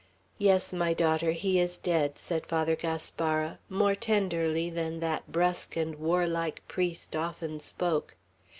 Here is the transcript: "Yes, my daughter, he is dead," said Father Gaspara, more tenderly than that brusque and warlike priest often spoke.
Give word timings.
"Yes, 0.39 0.73
my 0.73 0.95
daughter, 0.95 1.31
he 1.33 1.59
is 1.59 1.77
dead," 1.77 2.17
said 2.17 2.47
Father 2.47 2.75
Gaspara, 2.75 3.59
more 3.69 3.93
tenderly 3.93 4.67
than 4.67 4.99
that 4.99 5.31
brusque 5.31 5.75
and 5.77 5.93
warlike 5.99 6.63
priest 6.67 7.15
often 7.15 7.59
spoke. 7.59 8.15